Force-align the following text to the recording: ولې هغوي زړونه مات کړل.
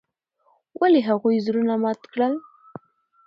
ولې 0.79 1.01
هغوي 1.07 1.37
زړونه 1.45 1.73
مات 1.83 2.01
کړل. 2.13 2.33